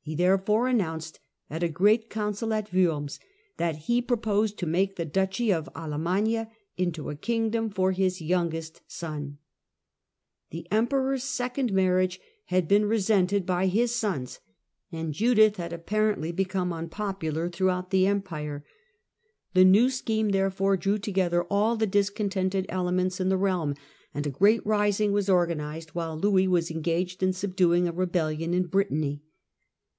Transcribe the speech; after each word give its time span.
He 0.00 0.14
therefore 0.14 0.68
announced, 0.68 1.20
at 1.50 1.62
a 1.62 1.68
great 1.68 2.08
council 2.08 2.54
at 2.54 2.72
Worms, 2.72 3.20
that 3.58 3.76
he 3.76 4.00
proposed 4.00 4.56
to 4.56 4.64
make 4.64 4.96
the 4.96 5.04
Duchy 5.04 5.52
of 5.52 5.68
Alemannia 5.76 6.50
into 6.78 7.10
a 7.10 7.14
kingdom 7.14 7.68
for 7.68 7.92
his 7.92 8.22
youngest 8.22 8.80
son. 8.86 9.36
The 10.48 10.66
Emperor's 10.72 11.24
second 11.24 11.74
marriage 11.74 12.20
had 12.46 12.66
been 12.66 12.86
resented 12.86 13.44
by 13.44 13.66
his 13.66 13.94
sons, 13.94 14.40
and 14.90 15.12
Judith 15.12 15.56
had 15.58 15.74
apparently 15.74 16.32
become 16.32 16.72
unpopular 16.72 17.50
THE 17.50 17.64
REIGN 17.66 17.70
OF 17.70 17.84
LOUIS 17.84 17.88
THE 17.90 18.04
PIOUS 18.06 18.14
209 18.22 18.22
throughout 18.22 18.34
the 18.34 18.40
Empire. 18.46 18.64
The 19.52 19.70
new 19.70 19.90
scheme 19.90 20.28
therefore 20.30 20.78
drew 20.78 20.96
together 20.96 21.44
all 21.50 21.76
the 21.76 21.86
discontented 21.86 22.64
elements 22.70 23.20
in 23.20 23.28
the 23.28 23.36
realm, 23.36 23.74
and 24.14 24.26
a 24.26 24.30
great 24.30 24.64
rising 24.64 25.12
was 25.12 25.28
organised 25.28 25.94
while 25.94 26.16
Louis 26.16 26.48
was 26.48 26.70
engaged 26.70 27.22
in 27.22 27.34
subduing 27.34 27.86
a 27.86 27.92
rebellion 27.92 28.54
in 28.54 28.68
Brittany. 28.68 29.20